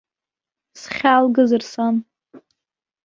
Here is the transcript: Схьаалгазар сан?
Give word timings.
Схьаалгазар 0.81 1.61
сан? 1.71 1.95